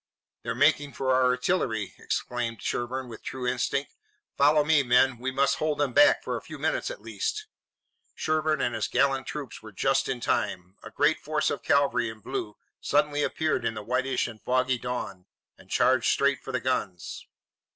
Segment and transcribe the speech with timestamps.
[0.41, 3.93] "They're making for our artillery!" exclaimed Sherburne with true instinct.
[4.35, 5.19] "Follow me, men!
[5.19, 7.45] We must hold them back, for a few minutes at least!"
[8.15, 10.75] Sherburne and his gallant troops were just in time.
[10.81, 15.27] A great force of cavalry in blue suddenly appeared in the whitish and foggy dawn
[15.55, 17.27] and charged straight for the guns.